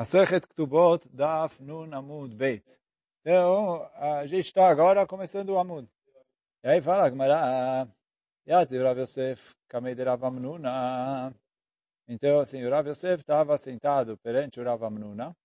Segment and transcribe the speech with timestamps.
[0.00, 2.64] Masechet Ktubot Daf Nun Amud Beit.
[3.20, 5.86] Então, a gente está agora começando o Amud.
[6.64, 7.86] E aí fala, Gmará,
[8.46, 11.34] Yativ Rav Yosef Kamei de Rav Amnuna.
[12.08, 15.36] Então, assim, o Rav Yosef estava sentado perante o Rav Amnuna.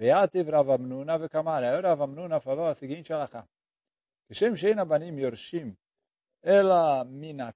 [0.00, 1.70] Yativ Rav Amnuna vekamara.
[1.70, 3.46] Aí o Rav Amnuna falou a seguinte alahá.
[4.26, 5.76] Kishem Sheina Banim Yorshim
[6.42, 7.54] Ela Mina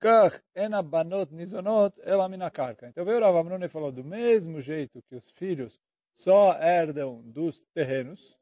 [0.00, 2.88] Kach enabanot nizonot elaminakarka.
[2.88, 5.80] Então veio Rav Amnone e falou, do mesmo jeito que os filhos
[6.14, 8.38] só herdam dos terrenos,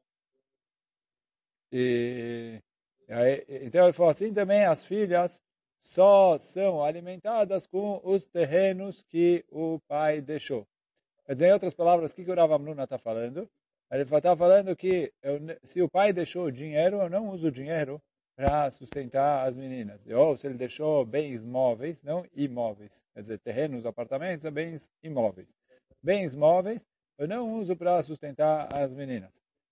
[1.71, 2.61] e,
[3.09, 5.41] aí, então ele falou assim também, as filhas
[5.79, 10.67] só são alimentadas com os terrenos que o pai deixou.
[11.25, 13.49] Quer dizer, em outras palavras, o que, que o Rav Amnuna está falando?
[13.91, 18.01] Ele está falando que eu, se o pai deixou dinheiro, eu não uso dinheiro
[18.37, 19.99] para sustentar as meninas.
[20.05, 25.47] Ou se ele deixou bens móveis, não imóveis, quer dizer, terrenos, apartamentos, são bens imóveis.
[26.03, 26.85] Bens móveis
[27.17, 29.31] eu não uso para sustentar as meninas.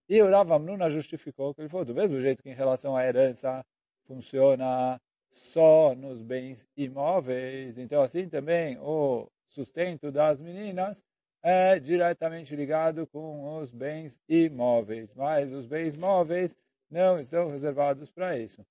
[0.10, 3.06] E o Rav Amnuna justificou que ele falou, do mesmo jeito que em relação à
[3.06, 3.64] herança
[4.08, 5.00] funciona
[5.32, 11.04] só nos bens imóveis, então assim também o sustento das meninas
[11.44, 16.58] é diretamente ligado com os bens imóveis, mas os bens móveis
[16.96, 18.66] não estão reservados para isso.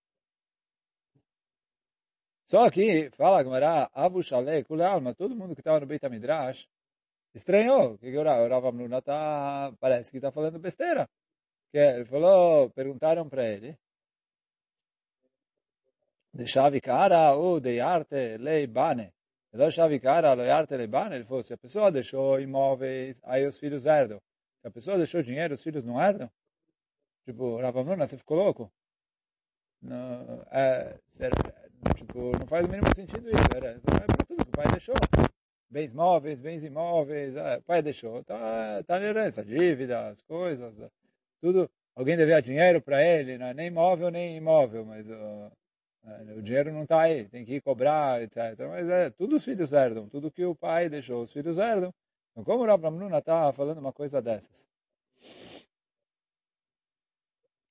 [2.47, 6.67] Só que, fala Gamara, Abu Shalek, alma, todo mundo que estava no Beit HaMidrash
[7.34, 11.08] estranhou, que o Rav Amnuna tá, parece que está falando besteira.
[11.70, 13.77] Que ele falou, perguntaram para ele,
[16.33, 19.12] de chave cara ou de arte lei bane.
[19.52, 21.17] Ele chave cara, lei arte lei bane.
[21.17, 24.20] Ele falou, se a pessoa deixou imóveis, aí os filhos herdam.
[24.61, 26.30] Se a pessoa deixou dinheiro, os filhos não herdam.
[27.25, 28.70] Tipo, Rav Amnuna, você ficou louco?
[29.80, 30.98] Não, é,
[31.94, 33.48] tipo, não faz o mínimo sentido isso.
[33.55, 34.94] Era, é para tudo que o pai deixou.
[35.70, 38.22] Bens móveis, bens imóveis, é, o pai deixou.
[38.25, 40.75] Tá, tá na herança, dívidas, coisas,
[41.41, 41.70] tudo.
[41.97, 45.52] Alguém devia dinheiro para ele, não é nem móvel nem imóvel, mas uh,
[46.36, 48.39] o dinheiro não está aí, tem que ir cobrar, etc.
[48.68, 51.95] Mas é, tudo os filhos herdam, tudo que o pai deixou, os filhos herdam.
[52.33, 54.51] Então, como o Rav Amnuna está falando uma coisa dessas?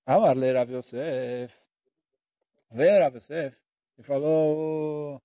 [0.05, 1.53] Amar le Rav Yosef.
[2.71, 3.57] Veio Rav Yosef
[3.97, 5.21] e falou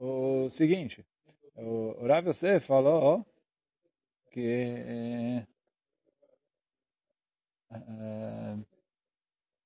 [0.00, 1.06] o, seguinte.
[1.54, 3.24] O, o Rav Yosef falou
[4.32, 5.46] que...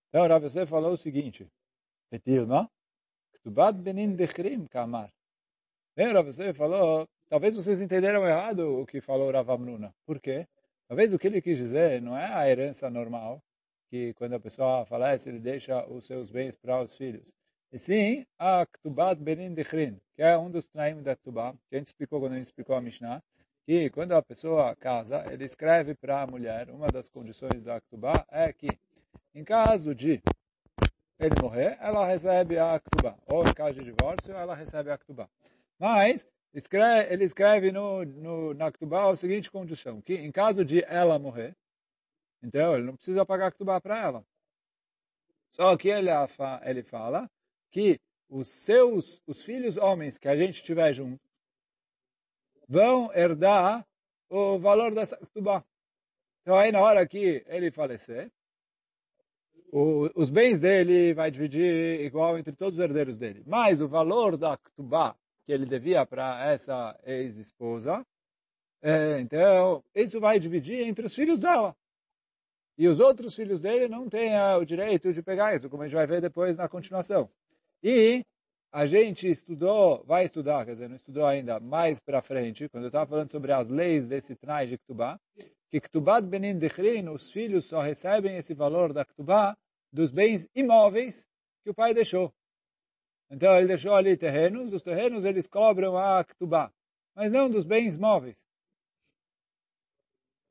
[0.08, 1.50] Então, o Rav Yosef falou o seguinte.
[2.10, 2.70] Betilma,
[3.32, 5.10] Ktubat benin dechrim kamar.
[5.96, 9.94] Veio o Rav Yosef falou, talvez vocês entenderam errado o que falou o Rav Amnuna.
[10.04, 10.46] Por quê?
[10.86, 13.42] Talvez o que ele quis dizer não é a herança normal,
[13.90, 17.34] que quando a pessoa falece, ele deixa os seus bens para os filhos.
[17.72, 21.78] E sim, a Ktubat Benin Dechrin, que é um dos traim da Ktubá, que a
[21.78, 23.22] gente explicou quando a gente explicou a Mishnah,
[23.66, 28.24] que quando a pessoa casa, ele escreve para a mulher, uma das condições da Ktubá
[28.30, 28.68] é que,
[29.34, 30.20] em caso de
[31.18, 33.16] ele morrer, ela recebe a Ktubá.
[33.26, 35.28] Ou em caso de divórcio, ela recebe a Ktubá.
[35.78, 40.82] Mas, escreve, ele escreve no, no, na Ktubá a seguinte condição, que em caso de
[40.84, 41.54] ela morrer,
[42.42, 44.24] então, ele não precisa pagar Ktubá para ela.
[45.50, 46.10] Só que ele,
[46.64, 47.30] ele fala
[47.70, 51.20] que os seus, os filhos homens que a gente tiver junto,
[52.68, 53.84] vão herdar
[54.28, 55.64] o valor dessa Ktubá.
[56.42, 58.30] Então, aí na hora que ele falecer,
[59.72, 63.42] o, os bens dele vai dividir igual entre todos os herdeiros dele.
[63.46, 68.06] Mas o valor da Ktubá que ele devia para essa ex-esposa,
[68.80, 71.76] é, então, isso vai dividir entre os filhos dela.
[72.80, 75.86] E os outros filhos dele não têm ah, o direito de pegar isso, como a
[75.86, 77.28] gente vai ver depois na continuação.
[77.82, 78.24] E
[78.72, 82.88] a gente estudou, vai estudar, quer dizer, não estudou ainda, mais para frente, quando eu
[82.88, 85.20] estava falando sobre as leis desse Tnai de Ktubá,
[85.68, 89.54] que Ktubá Benin Dechrin, os filhos só recebem esse valor da Ktubá
[89.92, 91.26] dos bens imóveis
[91.62, 92.32] que o pai deixou.
[93.30, 96.72] Então ele deixou ali terrenos, dos terrenos eles cobram a Ktubá,
[97.14, 98.38] mas não dos bens móveis.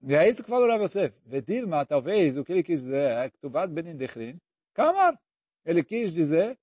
[0.01, 1.13] E é isso que falou Rav Yosef.
[1.25, 4.39] Vedilma, talvez, o que ele quis dizer é Ktubat Benin Dechrin.
[4.73, 5.19] Kamar.
[5.65, 6.57] Ele quis dizer,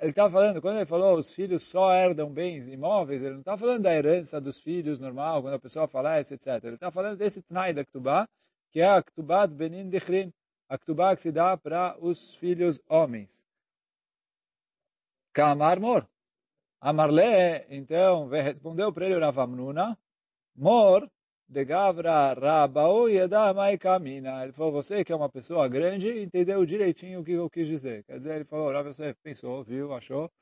[0.00, 3.56] ele estava falando, quando ele falou os filhos só herdam bens imóveis, ele não está
[3.56, 6.62] falando da herança dos filhos normal, quando a pessoa falece, etc.
[6.64, 8.28] Ele está falando desse Tnai da Ktubá,
[8.70, 10.32] que é a Ktubat Benin Dechrin.
[10.68, 13.28] A Ktubá que se dá para os filhos homens.
[15.32, 16.08] Kamar Mor.
[16.80, 19.96] Amarle, então, respondeu para ele Rav Amnuna,
[20.56, 21.08] Mor,
[21.52, 24.42] de Gavra Rabao Yedamai Kamina.
[24.42, 28.04] Ele falou, você que é uma pessoa grande, entendeu direitinho o que eu quis dizer.
[28.04, 30.32] Quer dizer, ele falou, Rav você pensou, viu, achou.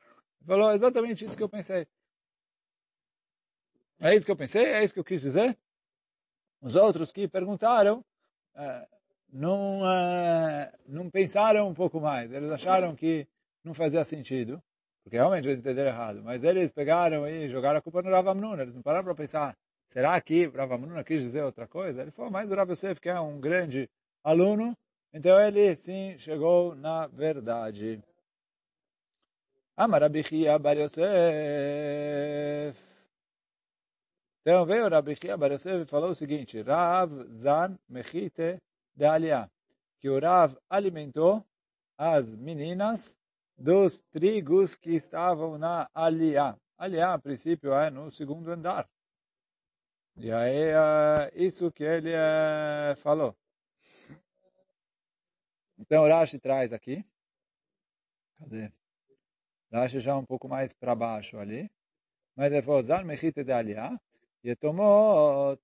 [0.40, 1.86] Ele falou, exatamente isso que eu pensei.
[3.98, 4.64] É isso que eu pensei?
[4.64, 5.58] É isso que eu quis dizer?
[6.60, 8.04] Os outros que perguntaram,
[8.54, 8.86] eh,
[9.32, 12.30] não, eh, não pensaram um pouco mais.
[12.32, 13.26] Eles acharam que
[13.64, 14.62] não fazia sentido,
[15.02, 16.22] porque realmente eles entenderam errado.
[16.22, 18.62] Mas eles pegaram e jogaram a culpa no Rav Amnuna.
[18.62, 19.56] Eles não pararam para pensar,
[19.90, 22.00] será que Rav Amnuna quis dizer outra coisa?
[22.02, 23.90] Ele falou, mas o Rav Yosef, que é um grande
[24.24, 24.74] aluno,
[25.12, 28.02] então ele sim chegou na verdade.
[29.76, 31.00] Amar Abichia Bar Yosef.
[34.40, 38.58] Então veio Rabi Chia Bar Yosef e falou o seguinte, Rav Zan Mechite
[38.94, 39.50] de Aliá,
[39.98, 41.44] que o Rav alimentou
[41.96, 43.16] as meninas
[43.56, 46.56] dos trigos que estavam na Aliá.
[46.78, 48.88] Aliá, a princípio, é no segundo andar.
[50.22, 53.34] E aí, é isso que ele é, falou.
[55.78, 57.02] Então, Rashi traz aqui.
[58.38, 58.70] Cadê?
[59.72, 61.70] Rashi já um pouco mais para baixo ali.
[62.36, 63.98] Mas ele falou, Zan Mechite de Aliá.
[64.44, 65.58] E tomou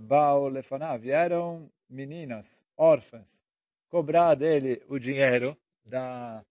[0.00, 0.96] Baal Lefaná.
[0.96, 3.42] Vieram meninas, órfãs,
[3.90, 5.54] cobrar dele o dinheiro
[5.84, 6.42] da,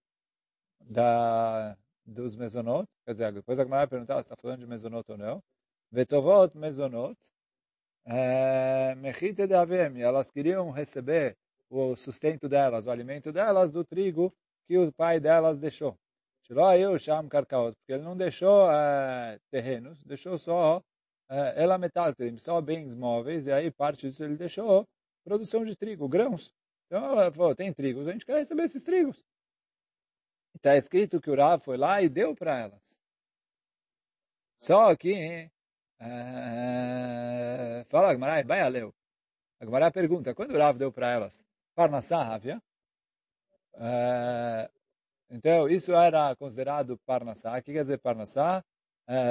[0.80, 2.88] da, dos mesonot.
[3.04, 5.42] Quer dizer, depois a Gemara perguntar se está falando de mesonot ou não.
[5.90, 7.16] Vetovot mesonot.
[8.96, 10.00] Mechite de Avem.
[10.02, 11.36] Elas queriam receber
[11.68, 14.32] o sustento delas, o alimento delas, do trigo
[14.66, 15.98] que o pai delas deixou.
[16.48, 18.68] eu chamo Karkaot, porque ele não deixou
[19.50, 20.80] terrenos, deixou só
[21.28, 24.86] ela metalterim, só bens móveis, e aí parte disso ele deixou
[25.24, 26.54] produção de trigo, grãos.
[26.86, 29.24] Então ela falou, tem trigos, a gente quer receber esses trigos.
[30.54, 32.96] Está escrito que o Rav foi lá e deu para elas.
[34.56, 35.50] Só que,
[36.00, 38.94] uh, fala Agmará, vai a leu.
[39.60, 41.40] Agmará pergunta, quando o Rav deu para elas?
[41.74, 42.62] Parnassá, Havia.
[43.74, 44.68] Uh,
[45.30, 47.58] então, isso era considerado Parnassá.
[47.58, 48.64] O que quer dizer Parnassá?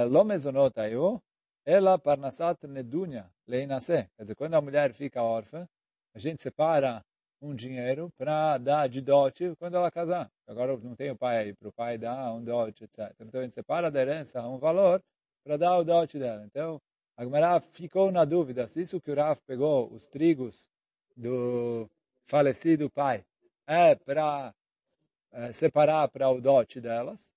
[0.09, 1.21] Lo mezonot ayu,
[1.65, 4.09] ela Parnassat nedunya, leinasé.
[4.15, 5.67] Quer dizer, quando a mulher fica órfã,
[6.13, 7.03] a gente separa
[7.41, 10.31] um dinheiro para dar de dote quando ela casar.
[10.47, 13.13] Agora não tem o pai aí, para o pai dar um dote, etc.
[13.19, 15.01] Então a gente separa da herança um valor
[15.45, 16.43] para dar o dote dela.
[16.45, 16.81] Então,
[17.15, 20.65] a Gemara ficou na dúvida se isso que o Raf pegou, os trigos
[21.15, 21.87] do
[22.25, 23.23] falecido pai
[23.67, 24.53] é para
[25.31, 27.31] é, separar para o dote delas.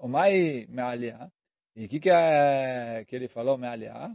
[0.00, 1.32] O mai mealia.
[1.74, 4.12] E o que, que, é, que ele falou mealia?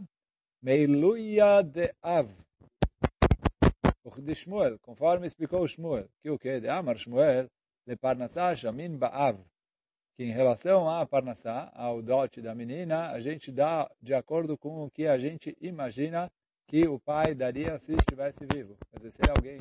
[0.60, 2.28] Meiluia de Av.
[4.18, 6.08] de Shmuel, conforme explicou Shmuel.
[6.20, 6.60] Que o que?
[6.60, 7.48] De Amar Shmuel,
[7.84, 9.36] de Parnassá Shamin Ba'av.
[10.16, 14.84] Que em relação à Parnassá, ao dote da menina, a gente dá de acordo com
[14.84, 16.30] o que a gente imagina
[16.66, 18.76] que o pai daria se estivesse vivo.
[18.90, 19.58] Quer dizer, se é alguém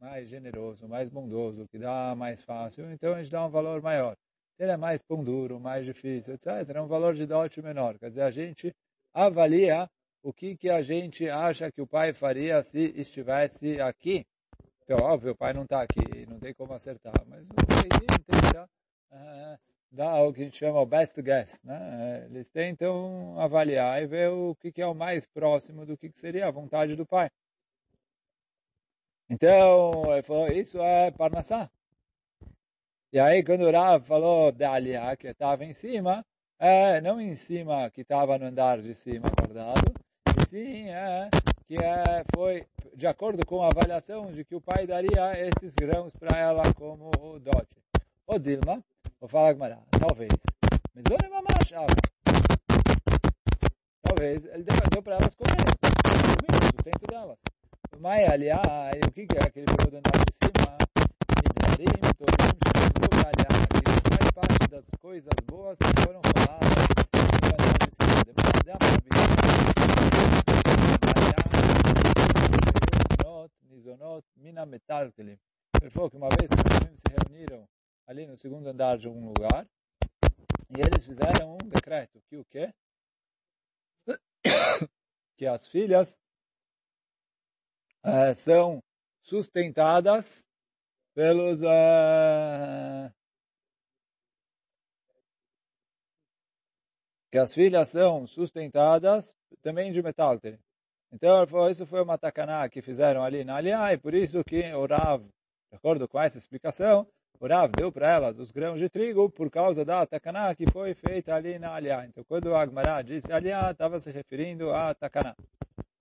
[0.00, 4.16] mais generoso, mais bondoso, que dá mais fácil, então a gente dá um valor maior.
[4.56, 7.98] Se ele é mais pão duro, mais difícil, etc., é um valor de dote menor.
[7.98, 8.74] Quer dizer, a gente
[9.14, 9.88] avalia
[10.22, 14.24] o que, que a gente acha que o pai faria se estivesse aqui.
[14.84, 17.54] Então, óbvio, o pai não está aqui, não tem como acertar, mas o
[18.26, 18.68] tenta
[19.10, 19.58] uh,
[19.92, 21.60] dar o que a gente chama o best guess.
[21.62, 22.26] Né?
[22.30, 26.50] Eles tentam avaliar e ver o que, é o mais próximo do que, seria a
[26.50, 27.30] vontade do pai.
[29.28, 31.70] Então, ele falou, isso é Parnassá.
[33.12, 36.24] E aí, quando o Rav falou da Aliá, que estava em cima,
[36.58, 39.92] é, não em cima, que estava no andar de cima, guardado,
[40.40, 41.28] e sim, é,
[41.66, 46.12] que é, foi de acordo com a avaliação de que o pai daria esses grãos
[46.14, 47.82] para ela como dote.
[48.26, 48.82] O Dilma,
[49.22, 50.32] Vou falar Gmará, talvez.
[50.96, 51.86] Mas olha mamachava.
[54.02, 55.62] Talvez ele deu, deu para elas comer.
[55.62, 57.38] O sustento delas.
[58.00, 60.76] Mas, aliás, o que, é aquele pegou do andar de cima?
[61.38, 66.68] Midzarim, Torim, Shembu, aliás, que faz parte das coisas boas que foram faladas
[67.14, 68.24] no andar de cima.
[68.26, 68.62] Depois
[73.70, 75.38] Nizonot, Mina Metaltelim.
[75.80, 77.68] Ele falou que uma vez que os se reuniram
[78.06, 79.66] ali no segundo andar de um lugar,
[80.70, 82.72] e eles fizeram um decreto que o quê?
[85.36, 86.18] que as filhas
[88.04, 88.82] uh, são
[89.22, 90.44] sustentadas
[91.14, 93.12] pelos uh,
[97.30, 100.38] que as filhas são sustentadas também de metal.
[101.10, 104.86] Então, isso foi uma tacaná que fizeram ali na Aliá, e por isso que o
[104.86, 105.22] Rav,
[105.70, 107.06] de acordo com essa explicação,
[107.42, 110.94] o Rav deu para elas os grãos de trigo por causa da takaná que foi
[110.94, 112.06] feita ali na Aliá.
[112.06, 115.34] Então, quando o Agmará disse Aliá, estava se referindo à takaná.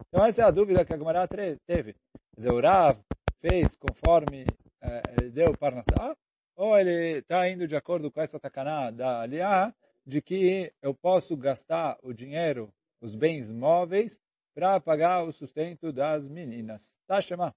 [0.08, 1.58] Então, essa é a dúvida que a Agmará teve.
[1.66, 1.96] Quer
[2.38, 3.00] dizer, o Rav
[3.40, 4.46] fez conforme
[4.84, 6.16] eh, ele deu para Nassá,
[6.56, 9.74] ou ele está indo de acordo com essa takaná da Aliá,
[10.06, 12.72] de que eu posso gastar o dinheiro,
[13.02, 14.20] os bens móveis,
[14.54, 16.96] para pagar o sustento das meninas.
[17.08, 17.56] Tá, chamar?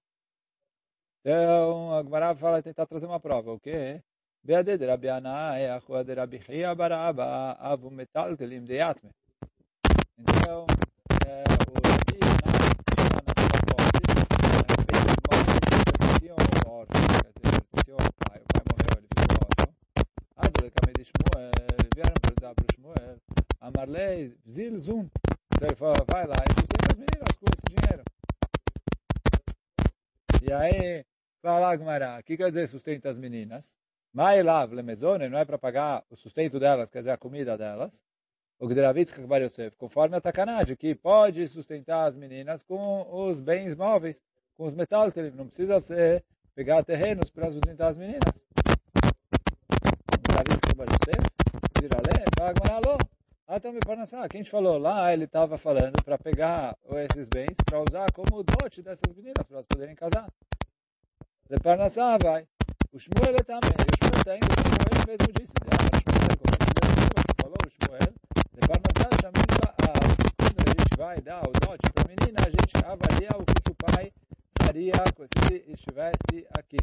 [1.27, 3.51] Então, a Gemara fala tentar trazer uma prova.
[3.51, 3.99] O quê?
[4.43, 9.09] Beade de Rabi Anai, a rua de Rabi Chia Baraba, avu metal telim de Yatme.
[10.19, 10.67] Então,
[11.25, 12.19] é, o Rabi
[15.97, 18.39] pertenciam ao órfão, pertenciam ao pai.
[18.43, 19.73] O pai morreu, ele ficou órfão.
[20.37, 21.51] Adle Kamedi Shmuel,
[21.95, 23.17] vieram perguntar para o Shmuel,
[23.61, 25.09] Amarlei, Zil Zum.
[25.55, 28.03] Então ele falou, vai lá e as meninas com esse dinheiro.
[30.43, 31.03] E aí,
[31.45, 33.71] fala Agmará, o que quer dizer sustenta as meninas?
[34.11, 38.01] Mailav lemezone, não é para pagar o sustento delas, quer dizer, a comida delas.
[38.57, 39.41] O Gderavit Chakbar
[39.77, 44.23] conforme a Takanad, que pode sustentar as meninas com os bens móveis,
[44.57, 46.23] com os metais, não precisa ser
[46.55, 48.41] pegar terrenos para sustentar as meninas.
[50.23, 51.29] Gderavit Chakbar Yosef,
[51.79, 52.97] Zirale, Bagmaralô.
[53.47, 54.27] Ah, então me parnassá.
[54.27, 56.75] Quem te falou lá, ele estava falando para pegar
[57.11, 60.27] esses bens para usar como dote dessas meninas, para elas poderem casar.
[61.47, 62.47] De parnassá vai.
[62.91, 63.69] O Shmuel também.
[63.69, 65.53] O Shmuel tem, o Shmuel mesmo disse.
[67.39, 68.13] Falou o Shmuel.
[68.51, 69.55] De parnassá chamando
[70.39, 73.71] quando a gente vai dar o dote para a menina, a gente avalia o que,
[73.71, 74.11] o pai
[74.59, 74.93] faria
[75.47, 76.77] se estivesse aqui.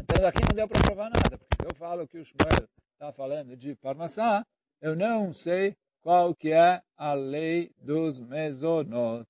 [0.00, 3.12] Então aqui não deu para provar nada, porque se eu falo que o Shmuel está
[3.12, 4.46] falando de Parnassá,
[4.80, 9.26] eu não sei qual que é a lei dos mesonot.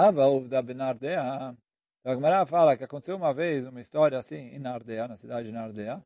[0.00, 1.56] Ava da Benardea,
[2.04, 5.52] a Gemara fala que aconteceu uma vez uma história assim em Nardea, na cidade de
[5.52, 6.00] Nardea,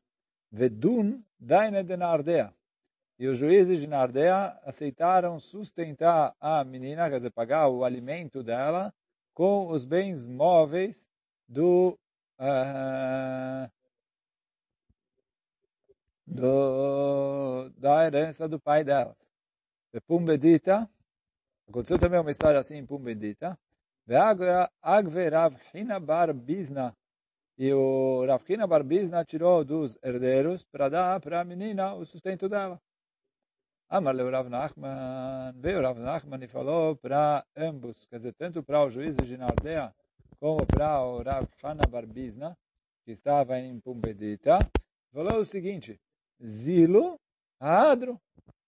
[0.51, 2.51] Vedun daine de Nardea.
[3.19, 8.91] E os juízes de Nardea aceitaram sustentar a menina, quer dizer, pagar o alimento dela,
[9.31, 11.07] com os bens móveis
[11.47, 11.95] do,
[12.39, 13.71] uh,
[16.25, 19.15] do da herança do pai delas.
[20.07, 20.89] Pumbedita,
[21.67, 23.55] aconteceu também uma história assim em Pumbedita,
[24.05, 26.93] Agve Rav Hina Bar Bizna,
[27.57, 32.49] e o Rav Hina Bizna tirou dos herdeiros para dar para a menina o sustento
[32.49, 32.81] dela.
[33.89, 38.61] Amar o Rav Nachman, veio o Rav Nachman e falou para ambos, quer dizer, tanto
[38.61, 39.93] para os juízes de Nardea,
[40.37, 42.57] como para o Rav Hana Barbizna,
[43.05, 44.59] que estava em Pumbedita,
[45.13, 45.97] falou o seguinte,
[46.43, 47.17] Zilo,
[47.57, 48.19] Adro,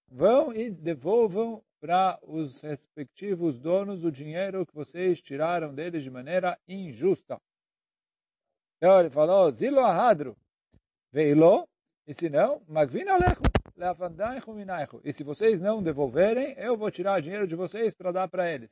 [0.10, 6.58] vão e devolvam para os respectivos donos o dinheiro que vocês tiraram deles de maneira
[6.68, 7.40] injusta.
[8.78, 10.36] Então ele falou, Zilo Ahadro,
[11.12, 11.70] veilo,
[12.08, 13.44] e se não, Magvin Alecho.
[15.04, 18.72] E se vocês não devolverem, eu vou tirar dinheiro de vocês para dar para eles.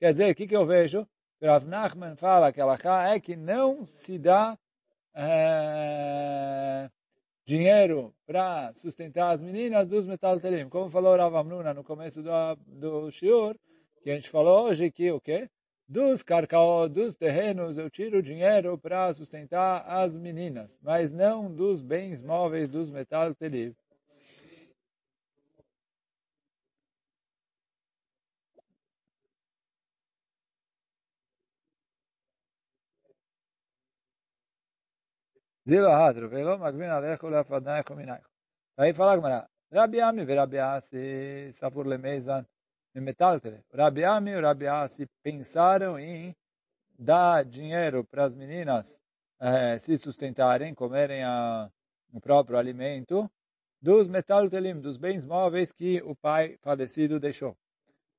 [0.00, 1.06] Quer dizer, o que, que eu vejo?
[1.40, 2.76] Rav Nachman fala que ela
[3.08, 4.58] é que não se dá
[5.14, 6.90] é,
[7.48, 10.68] dinheiro para sustentar as meninas dos metal telim.
[10.68, 12.30] Como falou Rav Amnuna no começo do,
[12.66, 13.56] do shiur,
[14.02, 15.48] que a gente falou hoje que o quê?
[15.88, 22.22] Dos carcaó, dos terrenos, eu tiro dinheiro para sustentar as meninas, mas não dos bens
[22.22, 23.34] móveis dos metal
[35.68, 38.30] Zilo hadro, velo magvin alecho leafadnaicho minaicho.
[38.74, 42.42] Aí fala Gmará, Rabi Ami e Rabi Asi, Safur Lemezan,
[42.94, 43.66] Metaltere.
[43.74, 46.34] Rabi Ami e Rabi Asi pensaram em
[46.98, 48.98] dar dinheiro para as meninas
[49.38, 51.70] eh, se sustentarem, comerem a,
[52.14, 53.30] o próprio alimento,
[53.78, 57.54] dos metaltelim, dos bens móveis que o pai falecido deixou.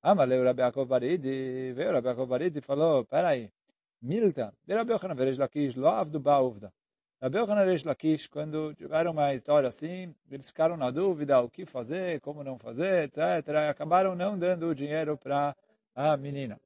[0.03, 3.51] Amaleu Rabi Yaakov Baridi, veio Rabi Yaakov Baridi e falou, peraí,
[3.99, 6.71] Milta, Rabi Yochanan Veresh Lakish, lo avdu ba'uvda.
[7.21, 11.65] Rabi Yochanan Reish Lakish, quando tiveram uma história assim, eles ficaram na dúvida o que
[11.65, 13.17] fazer, como não fazer, etc.
[13.47, 15.53] E acabaram não dando o dinheiro para
[15.93, 16.57] a menina.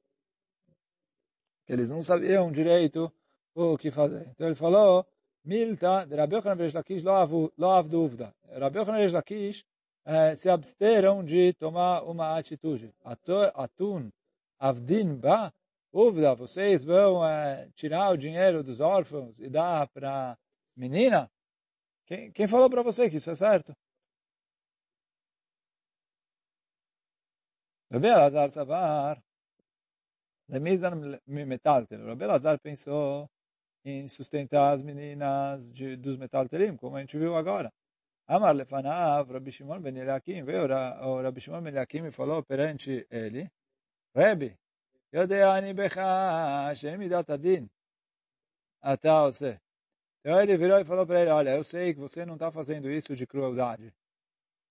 [1.68, 3.12] Eles não sabiam direito
[3.52, 4.28] o que fazer.
[4.30, 5.04] Então ele falou,
[5.44, 7.02] Milta, de Rabi Yochanan Reish Lakish.
[7.02, 9.64] Rabi Yochanan Reish Lakish
[10.06, 12.94] eh, se absteram de tomar uma atitude.
[13.02, 14.12] Atun,
[14.60, 15.52] avdin ba,
[15.92, 20.36] Uvda, vocês vão eh, tirar o dinheiro dos órfãos e dar para
[20.76, 21.30] Menina,
[22.06, 23.74] quem, quem falou para você que isso é certo?
[27.90, 29.22] Rabi Elazar Savar,
[30.48, 30.94] Lemizar
[31.26, 32.04] Metalter.
[32.04, 33.30] Rabi Elazar pensou
[33.84, 37.72] em sustentar as meninas de, dos metalterim, como a gente viu agora.
[38.26, 43.06] Amar lefanav, Rabi Shimon ben Eliakim, veio o Rabbi Shimon ben Eliakim e falou perante
[43.10, 43.50] ele,
[44.14, 44.58] Rebbe,
[45.12, 47.68] a becha, Shemidat Adin,
[48.82, 49.63] até você.
[50.24, 52.90] Então ele virou e falou para ele, olha, eu sei que você não está fazendo
[52.90, 53.92] isso de crueldade.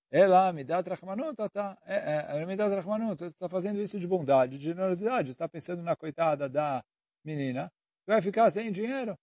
[0.10, 1.78] Ela me dá trachmanut, tá, tá.
[1.86, 5.84] É, é, me dá trachmanut, você está fazendo isso de bondade, de generosidade, está pensando
[5.84, 6.84] na coitada da
[7.24, 7.72] menina,
[8.06, 9.16] vai ficar sem dinheiro.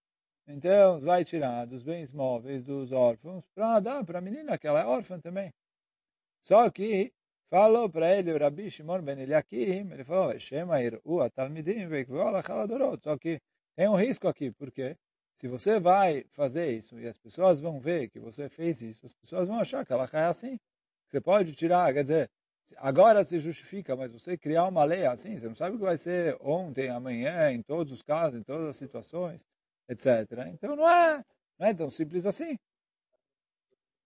[0.46, 4.82] Então, vai tirar dos bens móveis dos órfãos para dar para a menina, que ela
[4.82, 5.52] é órfã também.
[6.40, 7.12] Só que
[7.50, 10.32] falou para ele o Rabi Shimon Ben Eliakim, ele falou,
[13.00, 13.40] Só que
[13.76, 14.96] tem um risco aqui, porque
[15.40, 19.14] se você vai fazer isso e as pessoas vão ver que você fez isso, as
[19.14, 20.60] pessoas vão achar que ela é assim.
[21.08, 22.30] Você pode tirar, quer dizer,
[22.76, 25.84] agora se justifica, mas você criar uma lei é assim, você não sabe o que
[25.86, 29.42] vai ser ontem, amanhã, em todos os casos, em todas as situações,
[29.88, 30.06] etc.
[30.52, 31.24] Então não é,
[31.58, 32.58] não é tão simples assim.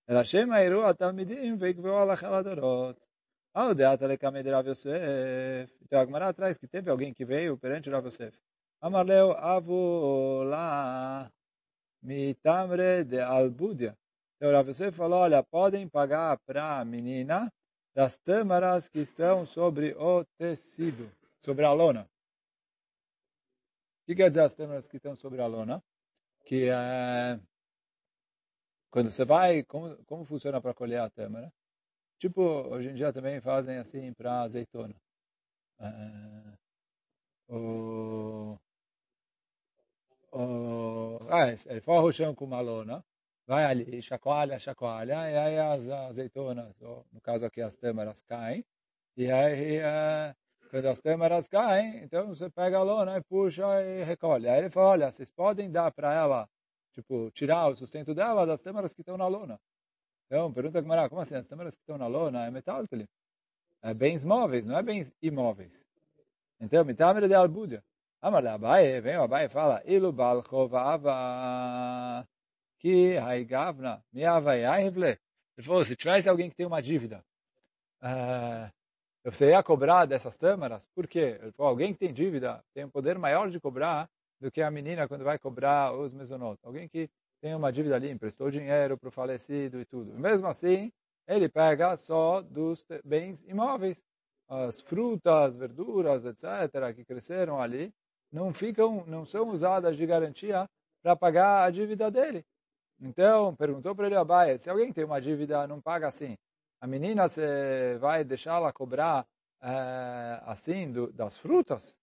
[0.07, 2.97] Ela Rashem veio Atamidim Veikveu Alachaladorot.
[3.53, 5.75] Aldeata ah, Lekamid Rav Yosef.
[5.83, 8.39] Então a Gemara traz que teve alguém que veio perante Rav Yosef
[8.85, 11.33] Amarleu avola
[12.03, 13.97] mitamre de albudia.
[14.37, 17.51] Então Rav Yosef falou, olha, podem pagar para a menina
[17.95, 21.11] das tâmaras que estão sobre o tecido,
[21.41, 22.03] sobre a lona.
[24.03, 25.83] O que quer dizer as tâmaras que estão sobre a lona?
[26.45, 27.41] Que é...
[28.91, 31.51] Quando você vai, como, como funciona para colher a tâmara?
[32.19, 34.95] Tipo, hoje em dia também fazem assim para azeitona.
[35.81, 36.53] É,
[37.49, 38.59] o,
[41.31, 43.05] ah, ele forra o chão com uma lona,
[43.47, 48.65] vai ali, chacoalha, chacoalha, e aí as azeitonas, no caso aqui as tâmaras, caem,
[49.17, 49.81] e aí
[50.71, 54.49] quando as tâmaras caem, então você pega a lona e puxa e recolhe.
[54.49, 56.49] Aí ele fala, olha, vocês podem dar para ela,
[56.93, 59.61] tipo, tirar o sustento dela das tâmaras que estão na lona.
[60.27, 61.37] Então, pergunta a como assim?
[61.37, 62.83] As tâmaras que estão na lona é metal,
[63.83, 65.79] é bens móveis, não é bens imóveis.
[66.61, 67.85] Então, mitamere de albudia.
[68.25, 72.27] Amar Abaye, vem o Abaye fala, ilu bal chovava
[72.79, 75.19] que haigavna miavayahivle.
[75.59, 77.23] Ele falou, se tivesse alguém que tem uma dívida,
[78.03, 78.73] uh,
[79.23, 80.89] você ia cobrar dessas tâmaras?
[80.95, 81.39] Por quê?
[81.39, 84.09] Ele falou, alguém que tem dívida tem um poder maior de cobrar
[84.41, 86.65] do que a menina quando vai cobrar os mesonotos.
[86.65, 87.11] Alguém que
[87.43, 90.15] tem uma dívida ali, emprestou dinheiro para o falecido e tudo.
[90.19, 90.91] Mesmo assim,
[91.29, 94.03] ele pega só dos bens imóveis.
[94.49, 97.93] As frutas, verduras, etc., que cresceram ali,
[98.35, 100.69] não ficam, não são usadas de garantia
[101.01, 102.45] para pagar a dívida dele.
[103.01, 106.37] Então, perguntou para ele Abaia, se alguém tem uma dívida, não paga assim.
[106.81, 109.25] A menina, você vai deixá-la cobrar
[109.63, 111.97] é, assim do, das frutas?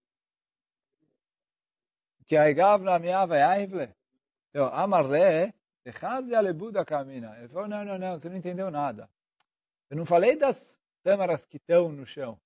[2.26, 3.94] Que a igavna miava yaivle.
[4.50, 5.52] Então, Amarle,
[5.84, 7.36] Echazi alebuda camina.
[7.38, 9.06] Ele falou, não, não, não, você não entendeu nada.
[9.90, 12.40] Eu não falei das tâmaras que estão no chão.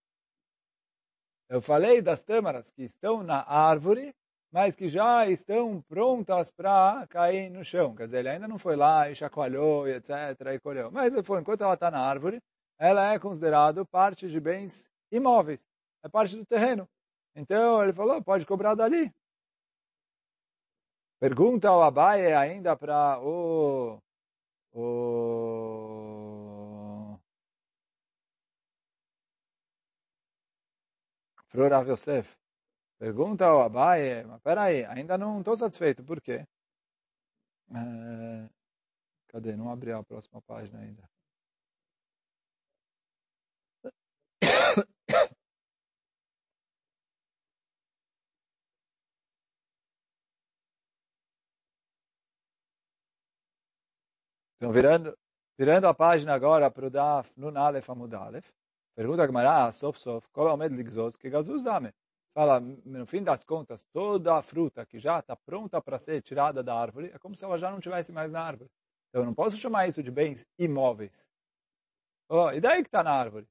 [1.48, 4.14] Eu falei das tâmaras que estão na árvore,
[4.50, 7.94] mas que já estão prontas para cair no chão.
[7.94, 10.10] Quer dizer, ele ainda não foi lá e chacoalhou, e etc.,
[10.54, 10.90] e colheu.
[10.90, 12.42] Mas ele foi, enquanto ela está na árvore,
[12.78, 15.60] ela é considerada parte de bens imóveis.
[16.02, 16.88] É parte do terreno.
[17.34, 19.12] Então, ele falou, pode cobrar dali.
[21.20, 23.98] Pergunta ao Abaye ainda para o,
[24.72, 25.55] o
[31.56, 32.36] para Rav Yosef.
[32.98, 36.46] Pergunta ao Abaye, mas peraí, ainda não estou satisfeito, por quê?
[37.70, 38.48] É,
[39.28, 39.56] cadê?
[39.56, 41.08] Não abri a próxima página ainda.
[54.56, 55.16] Então, virando,
[55.58, 58.50] virando a página agora para o Daf Nun Aleph Amud Aleph,
[58.96, 61.92] pergunta a Gemara, sof sof, qual é o medo ligzos que Gazuz dame?
[62.34, 66.62] Fala, no fim das contas, toda a fruta que já está pronta para ser tirada
[66.62, 68.70] da árvore, é como se ela já não tivesse mais na árvore.
[69.08, 71.24] Então, eu não posso chamar isso de bens imóveis.
[72.28, 73.46] Oh, e daí que está na árvore?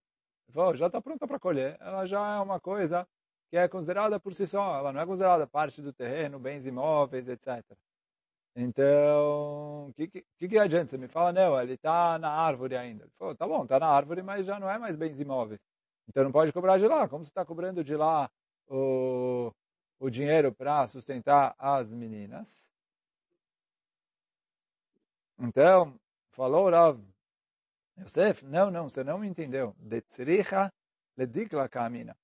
[0.54, 1.78] Oh, já está pronta para colher.
[1.80, 3.08] Ela já é uma coisa
[3.50, 4.78] que é considerada por si só.
[4.78, 7.64] Ela não é considerada parte do terreno, bens imóveis, etc.
[8.56, 10.88] Então, o que, que, que adianta?
[10.88, 13.04] Você me fala, não, ele está na árvore ainda.
[13.04, 15.60] Ele falou, tá bom, está na árvore, mas já não é mais bens imóveis.
[16.08, 17.08] Então não pode cobrar de lá.
[17.08, 18.30] Como você está cobrando de lá
[18.68, 19.52] o,
[20.00, 22.58] o dinheiro para sustentar as meninas?
[25.38, 26.00] Então,
[26.32, 26.98] falou Rav
[28.00, 29.76] Yosef, não, não, você não me entendeu.
[29.78, 30.72] De tzricha
[31.18, 32.16] ledikla kamina.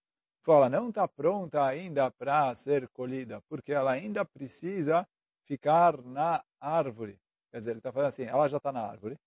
[0.43, 5.07] Fala, não está pronta ainda para ser colhida, porque ela ainda precisa
[5.45, 7.17] ficar na árvore.
[7.51, 9.17] Quer dizer, ele está falando assim, ela já está na árvore,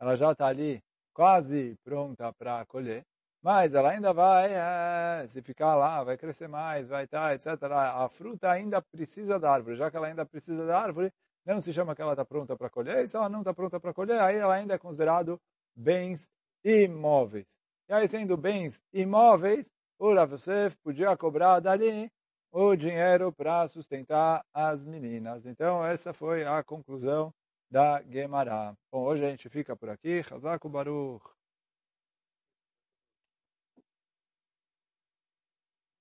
[0.00, 0.82] ela já está ali
[1.12, 3.04] quase pronta para colher,
[3.42, 7.62] mas ela ainda vai, é, se ficar lá, vai crescer mais, vai estar, tá, etc.
[7.72, 11.12] A fruta ainda precisa da árvore, já que ela ainda precisa da árvore,
[11.44, 13.78] não se chama que ela está pronta para colher, e se ela não está pronta
[13.78, 15.38] para colher, aí ela ainda é considerado
[15.76, 16.28] bens
[16.64, 17.46] imóveis.
[17.86, 22.10] E aí, sendo bens imóveis, o Rav Yosef podia cobrar dali
[22.56, 25.44] o dinheiro para sustentar as meninas.
[25.44, 27.34] Então, essa foi a conclusão
[27.68, 28.76] da Gemara.
[28.92, 30.22] Bom, hoje a gente fica por aqui.
[30.30, 31.24] Hazaku Baruch.